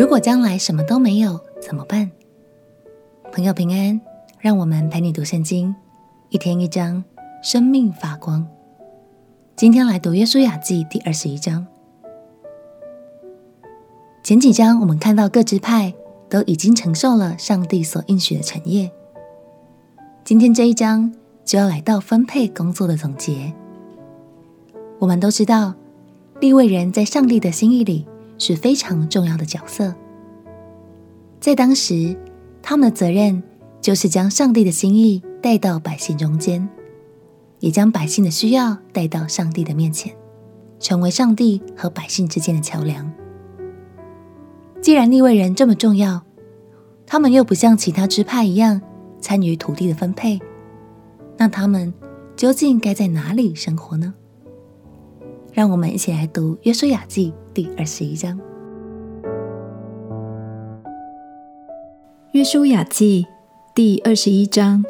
[0.00, 2.10] 如果将来什么都没有，怎么办？
[3.30, 4.00] 朋友平安，
[4.38, 5.74] 让我们陪你读圣经，
[6.30, 7.04] 一天一章，
[7.42, 8.48] 生命发光。
[9.56, 11.66] 今天来读《约书亚记》第二十一章。
[14.22, 15.92] 前几章我们看到各支派
[16.30, 18.90] 都已经承受了上帝所应许的产业。
[20.24, 21.12] 今天这一章
[21.44, 23.52] 就要来到分配工作的总结。
[24.98, 25.74] 我们都知道，
[26.40, 28.06] 立位人在上帝的心意里。
[28.40, 29.94] 是非常重要的角色，
[31.38, 32.16] 在当时，
[32.62, 33.40] 他们的责任
[33.82, 36.66] 就是将上帝的心意带到百姓中间，
[37.58, 40.16] 也将百姓的需要带到上帝的面前，
[40.78, 43.12] 成为上帝和百姓之间的桥梁。
[44.80, 46.22] 既然立位人这么重要，
[47.06, 48.80] 他们又不像其他支派一样
[49.20, 50.40] 参与土地的分配，
[51.36, 51.92] 那他们
[52.36, 54.14] 究竟该在哪里生活呢？
[55.52, 58.38] 让我们一起来读《约书亚记》第二十一章。
[62.32, 63.26] 《约书亚记》
[63.74, 64.82] 第二十一章。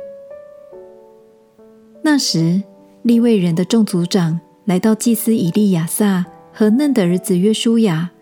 [2.05, 2.63] 那时，
[3.03, 8.13] 利未人的众族长来到祭司以利亚撒和嫩的儿子约书亚，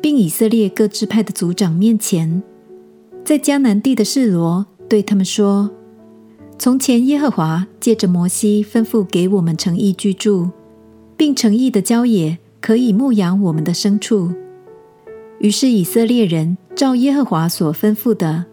[0.00, 2.42] 并以色列各支派的族长面前，
[3.22, 5.70] 在迦南地的示罗，对他们说
[6.58, 10.48] ：“从前耶和华借着摩西吩咐给我们诚意居住。”
[11.14, 14.32] 并诚意的郊野可以牧养我们的牲畜。
[15.40, 18.46] 于是以色列人照耶和华所吩咐的，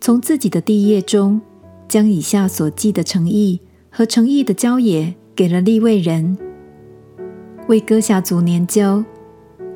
[0.00, 1.40] 从自己的地业中，
[1.88, 6.36] 将以下所记的诚意和诚意的郊野给了利未人，
[7.68, 9.02] 为哥辖族年究。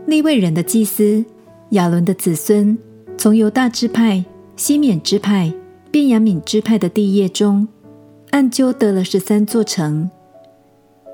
[0.07, 1.25] 利未人的祭司
[1.71, 2.77] 亚伦的子孙，
[3.17, 4.25] 从犹大支派、
[4.57, 5.55] 西缅支派、
[5.91, 7.69] 便雅悯支派的地业中，
[8.31, 10.11] 按阄得了十三座城。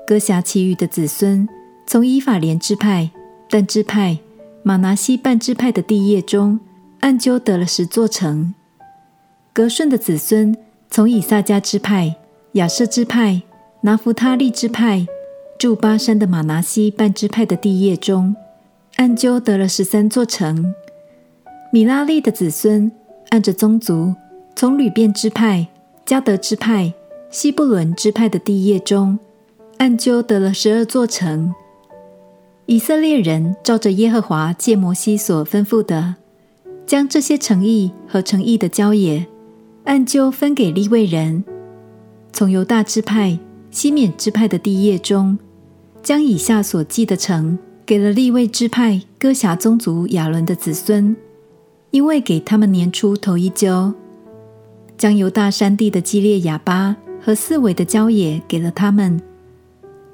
[0.07, 1.47] 哥辖其余的子孙，
[1.87, 3.11] 从以法莲支派、
[3.49, 4.17] 但支派、
[4.63, 6.59] 玛拿西半支派的地业中，
[7.01, 8.53] 按阄得了十座城。
[9.53, 10.57] 革顺的子孙，
[10.89, 12.15] 从以萨迦支派、
[12.53, 13.43] 亚设支派、
[13.81, 15.05] 拿弗他利支派，
[15.59, 18.35] 住巴珊的玛拿西半支派的地业中，
[18.95, 20.73] 按阄得了十三座城。
[21.71, 22.91] 米拉利的子孙，
[23.29, 24.15] 按着宗族，
[24.55, 25.67] 从流便支派、
[26.05, 26.91] 迦得支派、
[27.29, 29.19] 西布伦支派的地业中。
[29.77, 31.53] 按阄得了十二座城。
[32.67, 36.15] 以色列人照着耶和华借摩西所吩咐的，
[36.87, 39.27] 将这些城邑和城邑的郊野，
[39.83, 41.43] 按阄分给利未人。
[42.33, 43.37] 从犹大支派、
[43.69, 45.37] 西缅支派的地业中，
[46.01, 51.15] 将以下所记的城给了利未支派哥辖宗族亚伦的子孙，
[51.91, 53.93] 因为给他们年初头一阄。
[54.97, 59.21] 将犹大山地的基列雅巴和四围的郊野给了他们。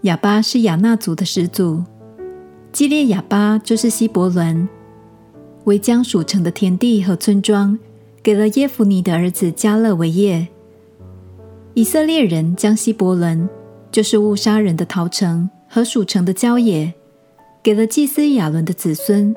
[0.02, 1.84] 亚巴是亚纳族的始祖，
[2.72, 4.68] 基列雅巴就是希伯伦，
[5.66, 7.78] 为将属城的田地和村庄
[8.24, 10.48] 给了耶孚尼的儿子加勒为业。
[11.74, 13.50] 以色列人将希伯伦，
[13.92, 16.94] 就是误杀人的逃城和属城的郊野，
[17.62, 19.36] 给了祭司亚伦的子孙，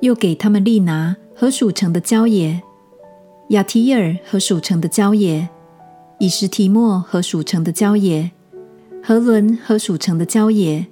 [0.00, 2.60] 又给他们利拿和属城的郊野，
[3.48, 5.48] 亚提尔和属城的郊野，
[6.18, 8.30] 以实提莫和属城的郊野。
[9.02, 10.84] 何伦和属城的郊野，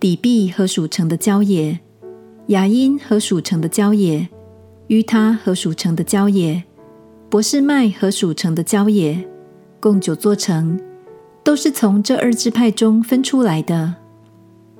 [0.00, 1.80] 底壁和属城的郊野，
[2.46, 4.28] 雅因和属城的郊野，
[4.86, 6.62] 于他和属城的郊野，
[7.28, 9.28] 博士麦和属城的郊野，
[9.80, 10.78] 共九座城，
[11.42, 13.96] 都是从这二支派中分出来的。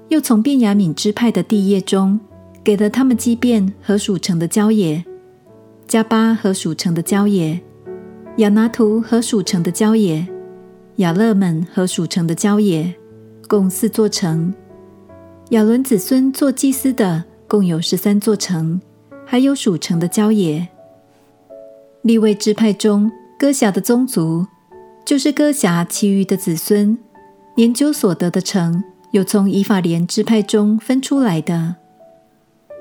[0.09, 2.21] 又从便雅悯支派的地业中，
[2.63, 5.05] 给了他们基遍和属城的郊野，
[5.89, 7.61] 迦巴和属城的郊野，
[8.37, 10.29] 亚拿图和属城的郊野。
[10.99, 12.95] 亚勒门和属城的郊野，
[13.49, 14.55] 共四座城。
[15.51, 18.79] 亚伦子孙做祭司的，共有十三座城，
[19.25, 20.69] 还有属城的郊野。
[22.03, 24.47] 利未支派中，哥辖的宗族，
[25.07, 26.99] 就是哥辖其余的子孙，
[27.57, 31.77] 研究所得的城，有从以法莲支派中分出来的。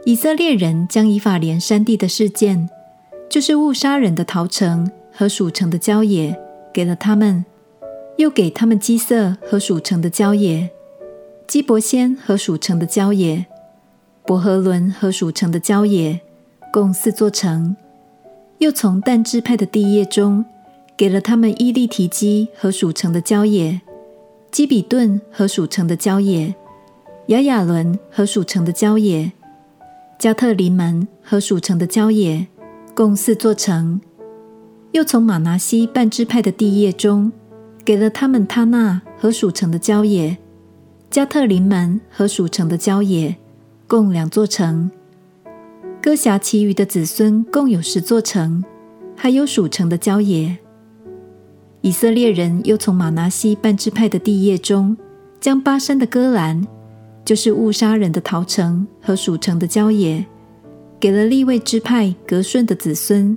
[0.03, 2.69] 以色列人将以法莲山地的事件，
[3.30, 6.38] 就是误杀人的逃城和属城的郊野，
[6.74, 7.45] 给了他们。
[8.18, 10.69] 又给他们基色和属城的郊野，
[11.47, 13.45] 基伯仙和属城的郊野，
[14.25, 16.19] 伯和伦和属城的郊野，
[16.73, 17.73] 共四座城。
[18.57, 20.44] 又从但支派的地业中，
[20.97, 23.79] 给了他们伊利提基和属城的郊野，
[24.51, 26.53] 基比顿和属城的郊野，
[27.27, 29.31] 亚雅伦和属城的郊野，
[30.19, 32.45] 加特林门和属城的郊野，
[32.94, 34.01] 共四座城。
[34.91, 37.31] 又从马拿西半支派的地业中，
[37.85, 40.38] 给了他们他纳和属城的郊野，
[41.18, 43.36] 加特临门和属城的郊野，
[43.88, 44.92] 共两座城。
[46.00, 48.64] 哥辖其余的子孙共有十座城，
[49.16, 50.56] 还有属城的郊野。
[51.81, 54.96] 以色列人又从玛拿西半支派的地业中，
[55.40, 56.68] 将巴珊的戈兰，
[57.25, 60.24] 就是误杀人的逃城和属城的郊野，
[61.00, 63.36] 给了利未支派革顺的子孙，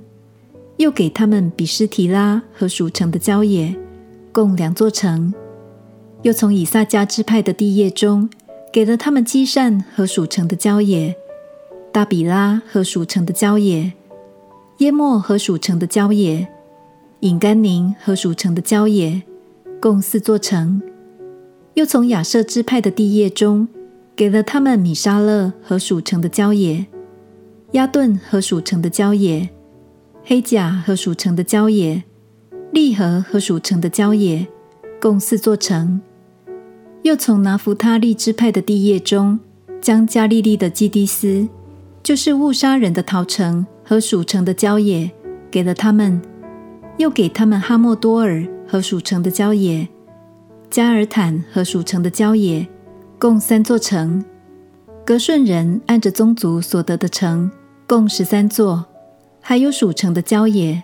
[0.77, 3.75] 又给他们比施提拉和属城的郊野，
[4.31, 5.33] 共两座城。
[6.23, 8.29] 又从以萨迦支派的地业中，
[8.71, 11.15] 给了他们基善和属城的郊野，
[11.91, 13.93] 大比拉和属城的郊野，
[14.77, 16.47] 耶末和属城的郊野。
[17.21, 19.21] 隐甘宁和属城的郊野，
[19.79, 20.81] 共四座城。
[21.75, 23.67] 又从亚设支派的地业中，
[24.15, 26.87] 给了他们米沙勒和属城的郊野，
[27.73, 29.49] 亚顿和属城的郊野，
[30.23, 32.03] 黑甲和属城的郊野，
[32.71, 34.47] 利和和属城的郊野，
[34.99, 36.01] 共四座城。
[37.03, 39.39] 又从拿弗他利支派的地业中，
[39.81, 41.47] 将加利利的基低斯，
[42.03, 45.09] 就是误杀人的桃城和属城的郊野，
[45.49, 46.21] 给了他们。
[46.97, 49.87] 又给他们哈莫多尔和属城的郊野，
[50.69, 52.67] 加尔坦和属城的郊野，
[53.17, 54.23] 共三座城。
[55.03, 57.49] 革顺人按着宗族所得的城，
[57.87, 58.85] 共十三座，
[59.39, 60.83] 还有属城的郊野。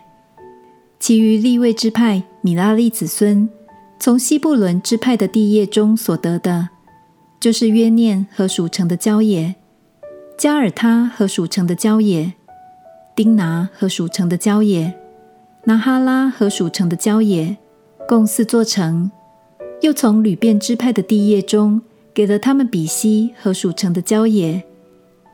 [0.99, 3.47] 其余利未支派米拉利子孙，
[3.99, 6.69] 从西布伦支派的地业中所得的，
[7.39, 9.55] 就是约念和属城的郊野，
[10.37, 12.33] 加尔他和属城的郊野，
[13.15, 14.93] 丁拿和属城的郊野。
[15.65, 17.57] 拿哈拉和属城的郊野，
[18.07, 19.11] 共四座城。
[19.81, 21.81] 又从流便支派的地业中，
[22.13, 24.63] 给了他们比西和属城的郊野，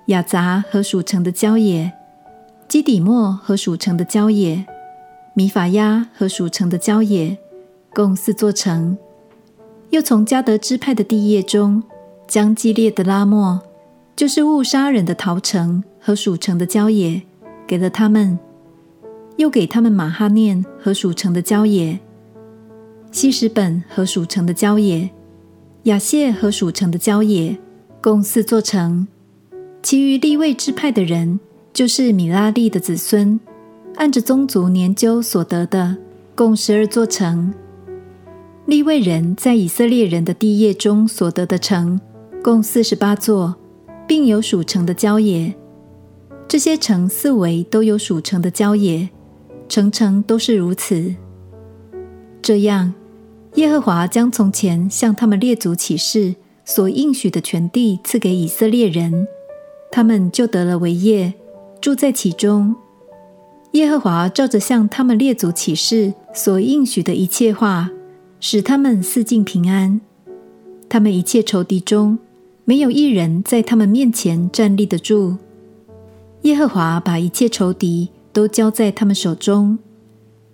[0.08, 1.94] 亚杂和属城的郊野，
[2.68, 4.66] 基底末和属城的郊野，
[5.36, 7.38] 米法亚和属城的郊野，
[7.94, 8.98] 共四座城。
[9.92, 11.84] 又从迦得支派的地业中，
[12.28, 13.62] 将基列的拉莫，
[14.16, 17.22] 就是误杀人的逃城和属城的郊野，
[17.68, 18.40] 给了他们。
[19.38, 22.00] 又给他们马哈念和属城的郊野，
[23.12, 25.10] 希实本和属城的郊野，
[25.84, 27.58] 亚谢和属城的郊野，
[28.00, 29.08] 共四座城。
[29.82, 31.40] 其余立位支派的人，
[31.74, 33.40] 就是米拉利的子孙，
[33.96, 35.98] 按着宗族年究所得的，
[36.36, 37.54] 共十二座城。
[38.66, 42.00] 利未人在以色列人的地业中所得的城，
[42.42, 43.54] 共四十八座，
[44.08, 45.54] 并有属城的郊野。
[46.48, 49.10] 这些城四围都有属城的郊野。
[49.68, 51.14] 城城都是如此。
[52.42, 52.94] 这样，
[53.56, 59.28] 耶和华将从前向他们列祖起誓所应许的全地赐给以色列人，
[59.92, 61.34] 他们就得了为业，
[61.82, 62.74] 住在其中。
[63.72, 67.90] 耶和华照着向他们列祖起誓所应许的一切话，
[68.46, 70.02] 使他们四境平安。
[70.90, 72.20] 他们一切仇敌中，
[72.66, 75.38] 没有一人在他们面前站立得住。
[76.42, 78.10] 耶和华把一切仇敌。
[78.34, 79.78] 都交在他们手中。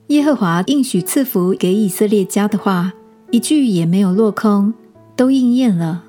[0.08, 2.94] 耶和华应许赐福给以色列家的话，
[3.32, 4.74] 一句也没有落空，
[5.16, 6.04] 都应验了。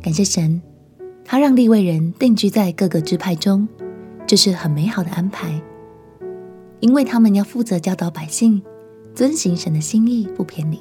[0.00, 0.62] 感谢神，
[1.24, 3.66] 他让利未人定居在各个支派中，
[4.24, 5.60] 这是很美好的安排，
[6.80, 8.62] 因为他们要负责教导百姓，
[9.14, 10.80] 遵行神的心意，不偏离。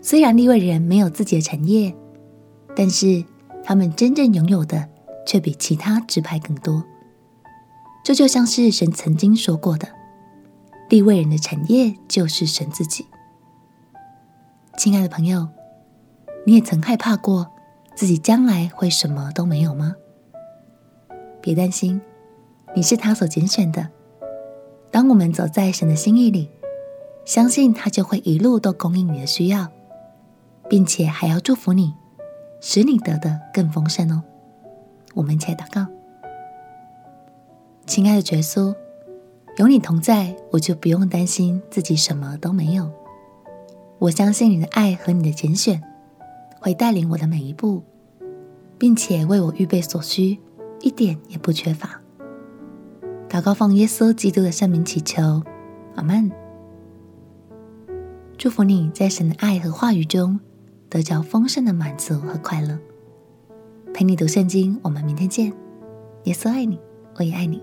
[0.00, 1.94] 虽然利未人没有自己的产业，
[2.76, 3.24] 但是
[3.64, 4.88] 他们真正拥有的。
[5.26, 6.84] 却比其他支派更多，
[8.04, 9.88] 这就像是神曾经说过的
[10.90, 13.06] ：“利未人的产业就是神自己。”
[14.76, 15.48] 亲爱的朋友，
[16.44, 17.50] 你也曾害怕过
[17.94, 19.96] 自己将来会什么都没有吗？
[21.40, 22.02] 别担心，
[22.76, 23.90] 你是他所拣选的。
[24.94, 26.48] 当我们走在神的心意里，
[27.24, 29.68] 相信他就会一路都供应你的需要，
[30.68, 31.92] 并且还要祝福你，
[32.60, 34.22] 使你得的更丰盛哦。
[35.12, 35.84] 我们一起来祷告，
[37.86, 38.72] 亲爱的耶稣，
[39.56, 42.88] 有你同在，我就不用担心自己什么都没有。
[43.98, 45.82] 我相信你的爱和你的拣选
[46.60, 47.82] 会带领我的每一步，
[48.78, 50.38] 并且为我预备所需，
[50.82, 52.00] 一点也不缺乏。
[53.28, 55.42] 祷告奉耶稣基督的圣名祈求，
[55.96, 56.30] 阿门。
[58.38, 60.38] 祝福你在神的爱和话语中
[60.88, 62.78] 得着丰盛的满足和快乐。
[63.92, 65.52] 陪你读圣经，我们明天见。
[66.24, 66.78] 耶稣爱你，
[67.16, 67.62] 我也爱你。